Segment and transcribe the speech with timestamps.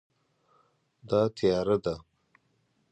[1.09, 1.95] دا تیاره ده